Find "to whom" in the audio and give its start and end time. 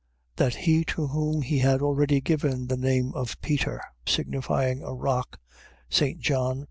0.83-1.43